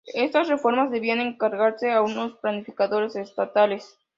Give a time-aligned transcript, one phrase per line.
[0.15, 3.99] Estas reformas debían encargarse a unos planificadores estatales.